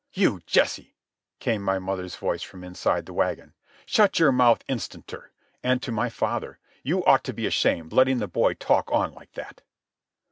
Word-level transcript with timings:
"You, 0.13 0.41
Jesse!" 0.47 0.95
came 1.37 1.61
my 1.61 1.77
mother's 1.77 2.15
voice 2.15 2.41
from 2.41 2.63
inside 2.63 3.05
the 3.05 3.13
wagon. 3.13 3.53
"Shut 3.85 4.17
your 4.17 4.31
mouth 4.31 4.63
instanter." 4.67 5.29
And 5.61 5.79
to 5.83 5.91
my 5.91 6.09
father: 6.09 6.57
"You 6.81 7.05
ought 7.05 7.23
to 7.25 7.33
be 7.33 7.45
ashamed 7.45 7.93
letting 7.93 8.17
the 8.17 8.27
boy 8.27 8.55
talk 8.55 8.91
on 8.91 9.13
like 9.13 9.33
that." 9.33 9.61